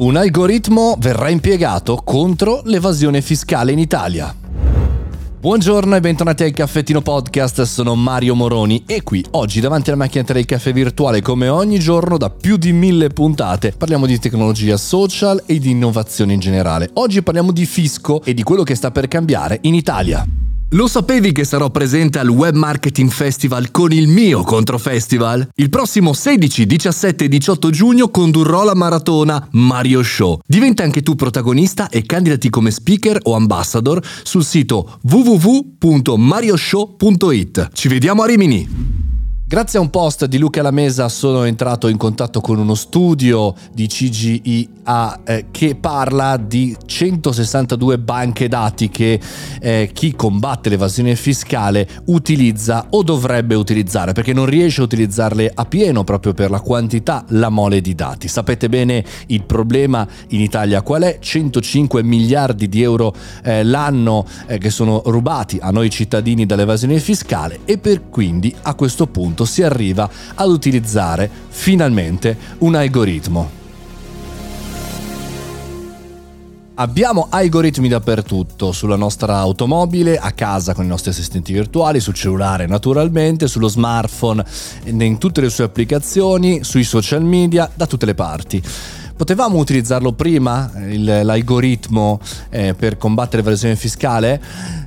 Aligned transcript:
Un 0.00 0.16
algoritmo 0.16 0.96
verrà 0.98 1.28
impiegato 1.28 1.96
contro 2.02 2.62
l'evasione 2.64 3.20
fiscale 3.20 3.72
in 3.72 3.78
Italia. 3.78 4.34
Buongiorno 5.38 5.94
e 5.94 6.00
bentornati 6.00 6.42
al 6.42 6.52
Caffettino 6.52 7.02
Podcast, 7.02 7.60
sono 7.62 7.94
Mario 7.94 8.34
Moroni 8.34 8.84
e 8.86 9.02
qui 9.02 9.22
oggi 9.32 9.60
davanti 9.60 9.90
alla 9.90 9.98
macchinetta 9.98 10.32
del 10.32 10.46
caffè 10.46 10.72
virtuale 10.72 11.20
come 11.20 11.48
ogni 11.48 11.78
giorno 11.78 12.16
da 12.16 12.30
più 12.30 12.56
di 12.56 12.72
mille 12.72 13.10
puntate 13.10 13.74
parliamo 13.76 14.06
di 14.06 14.18
tecnologia 14.18 14.78
social 14.78 15.42
e 15.44 15.58
di 15.58 15.68
innovazione 15.68 16.32
in 16.32 16.40
generale. 16.40 16.88
Oggi 16.94 17.22
parliamo 17.22 17.52
di 17.52 17.66
fisco 17.66 18.22
e 18.22 18.32
di 18.32 18.42
quello 18.42 18.62
che 18.62 18.76
sta 18.76 18.90
per 18.90 19.06
cambiare 19.06 19.58
in 19.64 19.74
Italia. 19.74 20.24
Lo 20.74 20.86
sapevi 20.86 21.32
che 21.32 21.42
sarò 21.42 21.70
presente 21.70 22.20
al 22.20 22.28
Web 22.28 22.54
Marketing 22.54 23.10
Festival 23.10 23.72
con 23.72 23.90
il 23.90 24.06
mio 24.06 24.44
Controfestival? 24.44 25.48
Il 25.56 25.68
prossimo 25.68 26.12
16, 26.12 26.64
17 26.64 27.24
e 27.24 27.28
18 27.28 27.70
giugno 27.70 28.08
condurrò 28.08 28.62
la 28.62 28.76
maratona 28.76 29.48
Mario 29.50 30.04
Show. 30.04 30.38
Diventa 30.46 30.84
anche 30.84 31.02
tu 31.02 31.16
protagonista 31.16 31.88
e 31.88 32.06
candidati 32.06 32.50
come 32.50 32.70
speaker 32.70 33.18
o 33.24 33.34
ambassador 33.34 34.00
sul 34.22 34.44
sito 34.44 35.00
www.marioshow.it. 35.02 37.70
Ci 37.72 37.88
vediamo 37.88 38.22
a 38.22 38.26
Rimini! 38.26 39.09
Grazie 39.50 39.80
a 39.80 39.82
un 39.82 39.90
post 39.90 40.26
di 40.26 40.38
Luca 40.38 40.62
Lamesa 40.62 41.08
sono 41.08 41.42
entrato 41.42 41.88
in 41.88 41.96
contatto 41.96 42.40
con 42.40 42.60
uno 42.60 42.76
studio 42.76 43.52
di 43.72 43.88
CGIA 43.88 45.22
eh, 45.24 45.46
che 45.50 45.74
parla 45.74 46.36
di 46.36 46.76
162 46.86 47.98
banche 47.98 48.46
dati 48.46 48.90
che 48.90 49.18
eh, 49.60 49.90
chi 49.92 50.14
combatte 50.14 50.68
l'evasione 50.68 51.16
fiscale 51.16 51.88
utilizza 52.04 52.86
o 52.90 53.02
dovrebbe 53.02 53.56
utilizzare 53.56 54.12
perché 54.12 54.32
non 54.32 54.46
riesce 54.46 54.82
a 54.82 54.84
utilizzarle 54.84 55.50
a 55.52 55.64
pieno 55.64 56.04
proprio 56.04 56.32
per 56.32 56.48
la 56.48 56.60
quantità, 56.60 57.24
la 57.30 57.48
mole 57.48 57.80
di 57.80 57.96
dati. 57.96 58.28
Sapete 58.28 58.68
bene 58.68 59.04
il 59.26 59.42
problema 59.42 60.06
in 60.28 60.42
Italia 60.42 60.82
qual 60.82 61.02
è? 61.02 61.18
105 61.18 62.04
miliardi 62.04 62.68
di 62.68 62.82
euro 62.82 63.12
eh, 63.42 63.64
l'anno 63.64 64.24
eh, 64.46 64.58
che 64.58 64.70
sono 64.70 65.02
rubati 65.06 65.58
a 65.60 65.72
noi 65.72 65.90
cittadini 65.90 66.46
dall'evasione 66.46 67.00
fiscale 67.00 67.62
e 67.64 67.78
per 67.78 68.08
quindi 68.08 68.54
a 68.62 68.76
questo 68.76 69.08
punto 69.08 69.38
punto 69.40 69.44
si 69.44 69.62
arriva 69.62 70.08
ad 70.34 70.48
utilizzare 70.48 71.30
finalmente 71.48 72.36
un 72.58 72.74
algoritmo. 72.74 73.58
Abbiamo 76.74 77.26
algoritmi 77.28 77.88
dappertutto, 77.88 78.72
sulla 78.72 78.96
nostra 78.96 79.36
automobile, 79.36 80.16
a 80.16 80.32
casa 80.32 80.72
con 80.72 80.84
i 80.84 80.88
nostri 80.88 81.10
assistenti 81.10 81.52
virtuali, 81.52 82.00
sul 82.00 82.14
cellulare 82.14 82.66
naturalmente, 82.66 83.48
sullo 83.48 83.68
smartphone, 83.68 84.44
in 84.84 85.18
tutte 85.18 85.42
le 85.42 85.50
sue 85.50 85.64
applicazioni, 85.64 86.64
sui 86.64 86.84
social 86.84 87.22
media, 87.22 87.70
da 87.74 87.86
tutte 87.86 88.06
le 88.06 88.14
parti. 88.14 88.62
Potevamo 89.20 89.58
utilizzarlo 89.58 90.14
prima, 90.14 90.72
il, 90.88 91.04
l'algoritmo, 91.04 92.18
eh, 92.48 92.72
per 92.72 92.96
combattere 92.96 93.42
l'evasione 93.42 93.76
fiscale? 93.76 94.40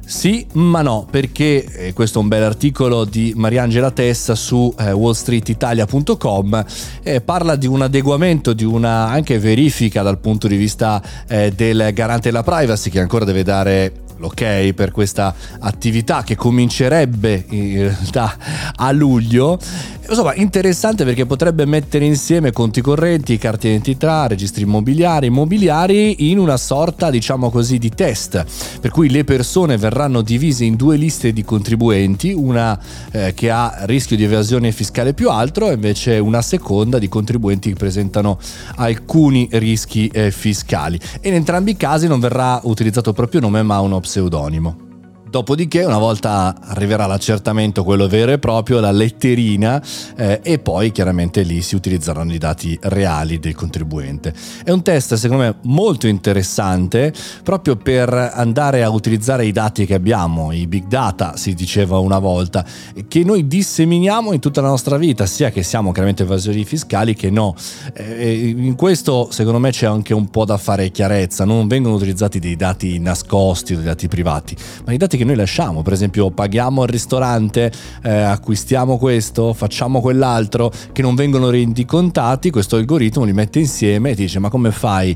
Sì, 0.07 0.47
ma 0.53 0.81
no, 0.81 1.05
perché 1.07 1.63
eh, 1.63 1.93
questo 1.93 2.17
è 2.17 2.21
un 2.23 2.29
bel 2.29 2.41
articolo 2.41 3.05
di 3.05 3.33
Mariangela 3.35 3.91
Tessa 3.91 4.33
su 4.33 4.73
eh, 4.79 4.91
wallstreetitalia.com 4.91 6.65
eh, 7.03 7.21
parla 7.21 7.55
di 7.55 7.67
un 7.67 7.83
adeguamento, 7.83 8.53
di 8.53 8.63
una 8.63 9.05
anche 9.05 9.37
verifica 9.37 10.01
dal 10.01 10.17
punto 10.17 10.47
di 10.47 10.57
vista 10.57 10.99
eh, 11.27 11.51
del 11.51 11.91
garante 11.93 12.31
della 12.31 12.41
privacy 12.41 12.89
che 12.89 12.99
ancora 12.99 13.25
deve 13.25 13.43
dare 13.43 14.01
l'ok 14.17 14.73
per 14.73 14.91
questa 14.91 15.33
attività 15.59 16.23
che 16.23 16.35
comincerebbe 16.35 17.45
in 17.49 17.81
realtà 17.83 18.35
a 18.75 18.91
luglio. 18.91 19.59
Insomma, 20.05 20.35
interessante 20.35 21.05
perché 21.05 21.25
potrebbe 21.25 21.65
mettere 21.65 22.05
insieme 22.05 22.51
conti 22.51 22.81
correnti, 22.81 23.37
carte 23.37 23.69
identità, 23.69 24.27
registri 24.27 24.63
immobiliari, 24.63 25.27
immobiliari 25.27 26.29
in 26.29 26.39
una 26.39 26.57
sorta, 26.57 27.09
diciamo 27.09 27.49
così, 27.49 27.77
di 27.77 27.89
test. 27.89 28.45
Per 28.81 28.91
cui 28.91 29.09
le 29.09 29.23
persone 29.23 29.77
verranno 29.77 30.21
divise 30.21 30.65
in 30.65 30.75
due 30.75 30.97
liste 30.97 31.31
di 31.31 31.43
contribuenti, 31.43 32.33
una 32.33 32.77
eh, 33.11 33.33
che 33.33 33.49
ha 33.49 33.85
rischio 33.85 34.17
di 34.17 34.25
evasione 34.25 34.71
fiscale 34.73 35.13
più 35.13 35.29
alto 35.29 35.69
e 35.69 35.73
invece 35.73 36.19
una 36.19 36.41
seconda 36.41 36.99
di 36.99 37.07
contribuenti 37.07 37.69
che 37.69 37.75
presentano 37.75 38.37
alcuni 38.75 39.47
rischi 39.51 40.07
eh, 40.09 40.31
fiscali. 40.31 40.99
E 41.21 41.29
in 41.29 41.35
entrambi 41.35 41.71
i 41.71 41.77
casi 41.77 42.07
non 42.07 42.19
verrà 42.19 42.59
utilizzato 42.63 43.09
il 43.09 43.15
proprio 43.15 43.39
nome 43.39 43.63
ma 43.63 43.79
uno 43.79 43.99
pseudonimo. 44.01 44.92
Dopodiché, 45.33 45.83
una 45.83 45.97
volta 45.97 46.55
arriverà 46.59 47.07
l'accertamento, 47.07 47.83
quello 47.83 48.07
vero 48.07 48.33
e 48.33 48.37
proprio, 48.37 48.79
la 48.79 48.91
letterina, 48.91 49.81
eh, 50.15 50.41
e 50.43 50.59
poi 50.59 50.91
chiaramente 50.91 51.41
lì 51.41 51.63
si 51.63 51.73
utilizzeranno 51.73 52.35
i 52.35 52.37
dati 52.37 52.77
reali 52.83 53.39
del 53.39 53.55
contribuente. 53.55 54.31
È 54.63 54.69
un 54.69 54.83
test, 54.83 55.15
secondo 55.15 55.41
me, 55.41 55.55
molto 55.63 56.05
interessante 56.05 57.11
proprio 57.41 57.75
per 57.77 58.13
andare 58.13 58.83
a 58.83 58.91
utilizzare 58.91 59.47
i 59.47 59.51
dati 59.51 59.87
che 59.87 59.95
abbiamo, 59.95 60.51
i 60.51 60.67
big 60.67 60.85
data, 60.85 61.35
si 61.35 61.55
diceva 61.55 61.97
una 61.97 62.19
volta, 62.19 62.63
che 63.07 63.23
noi 63.23 63.47
disseminiamo 63.47 64.33
in 64.33 64.39
tutta 64.39 64.61
la 64.61 64.67
nostra 64.67 64.97
vita, 64.97 65.25
sia 65.25 65.49
che 65.49 65.63
siamo 65.63 65.91
chiaramente 65.91 66.21
evasori 66.21 66.63
fiscali 66.63 67.15
che 67.15 67.31
no. 67.31 67.55
Eh, 67.95 68.49
in 68.55 68.75
questo, 68.75 69.29
secondo 69.31 69.57
me, 69.57 69.71
c'è 69.71 69.87
anche 69.87 70.13
un 70.13 70.29
po' 70.29 70.45
da 70.45 70.57
fare 70.57 70.91
chiarezza. 70.91 71.43
Non 71.43 71.67
vengono 71.67 71.95
utilizzati 71.95 72.37
dei 72.37 72.55
dati 72.55 72.99
nascosti 72.99 73.73
o 73.73 73.77
dei 73.77 73.85
dati 73.85 74.07
privati, 74.07 74.55
ma 74.85 74.93
i 74.93 74.97
dati 74.97 75.17
che 75.17 75.21
che 75.23 75.25
noi 75.25 75.35
lasciamo, 75.35 75.81
per 75.81 75.93
esempio 75.93 76.29
paghiamo 76.29 76.83
al 76.83 76.87
ristorante, 76.87 77.71
eh, 78.03 78.11
acquistiamo 78.11 78.97
questo, 78.97 79.53
facciamo 79.53 80.01
quell'altro, 80.01 80.71
che 80.91 81.01
non 81.01 81.15
vengono 81.15 81.49
rendicontati, 81.49 82.51
questo 82.51 82.75
algoritmo 82.75 83.23
li 83.23 83.33
mette 83.33 83.59
insieme 83.59 84.11
e 84.11 84.15
ti 84.15 84.23
dice 84.23 84.39
ma 84.39 84.49
come 84.49 84.71
fai? 84.71 85.15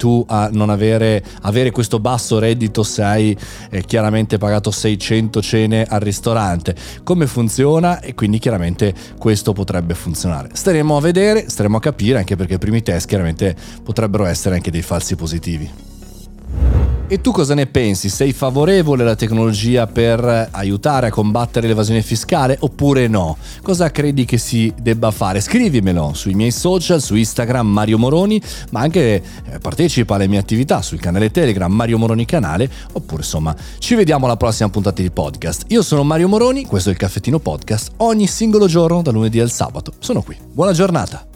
tu 0.00 0.24
a 0.28 0.48
non 0.50 0.70
avere, 0.70 1.22
avere, 1.42 1.70
questo 1.70 2.00
basso 2.00 2.38
reddito 2.38 2.82
se 2.82 3.02
hai 3.02 3.36
eh, 3.68 3.84
chiaramente 3.84 4.38
pagato 4.38 4.70
600 4.70 5.42
cene 5.42 5.84
al 5.84 6.00
ristorante. 6.00 6.74
Come 7.04 7.26
funziona? 7.26 8.00
E 8.00 8.14
quindi 8.14 8.38
chiaramente 8.38 8.94
questo 9.18 9.52
potrebbe 9.52 9.92
funzionare. 9.92 10.48
Staremo 10.54 10.96
a 10.96 11.00
vedere, 11.02 11.50
staremo 11.50 11.76
a 11.76 11.80
capire, 11.80 12.16
anche 12.16 12.34
perché 12.34 12.54
i 12.54 12.58
primi 12.58 12.80
test 12.80 13.08
chiaramente 13.08 13.54
potrebbero 13.82 14.24
essere 14.24 14.54
anche 14.54 14.70
dei 14.70 14.80
falsi 14.80 15.16
positivi. 15.16 15.89
E 17.12 17.20
tu 17.20 17.32
cosa 17.32 17.54
ne 17.54 17.66
pensi? 17.66 18.08
Sei 18.08 18.32
favorevole 18.32 19.02
alla 19.02 19.16
tecnologia 19.16 19.88
per 19.88 20.46
aiutare 20.52 21.08
a 21.08 21.10
combattere 21.10 21.66
l'evasione 21.66 22.02
fiscale 22.02 22.56
oppure 22.60 23.08
no? 23.08 23.36
Cosa 23.62 23.90
credi 23.90 24.24
che 24.24 24.38
si 24.38 24.72
debba 24.80 25.10
fare? 25.10 25.40
Scrivimelo 25.40 26.12
sui 26.14 26.34
miei 26.34 26.52
social, 26.52 27.02
su 27.02 27.16
Instagram 27.16 27.66
Mario 27.66 27.98
Moroni, 27.98 28.40
ma 28.70 28.82
anche 28.82 29.24
eh, 29.44 29.58
partecipa 29.58 30.14
alle 30.14 30.28
mie 30.28 30.38
attività 30.38 30.82
sul 30.82 31.00
canale 31.00 31.32
Telegram 31.32 31.72
Mario 31.72 31.98
Moroni 31.98 32.24
Canale, 32.24 32.70
oppure 32.92 33.22
insomma 33.22 33.56
ci 33.78 33.96
vediamo 33.96 34.26
alla 34.26 34.36
prossima 34.36 34.68
puntata 34.68 35.02
di 35.02 35.10
podcast. 35.10 35.64
Io 35.70 35.82
sono 35.82 36.04
Mario 36.04 36.28
Moroni, 36.28 36.64
questo 36.64 36.90
è 36.90 36.92
il 36.92 36.98
Caffettino 36.98 37.40
Podcast, 37.40 37.90
ogni 37.96 38.28
singolo 38.28 38.68
giorno 38.68 39.02
da 39.02 39.10
lunedì 39.10 39.40
al 39.40 39.50
sabato. 39.50 39.94
Sono 39.98 40.22
qui. 40.22 40.36
Buona 40.52 40.72
giornata! 40.72 41.29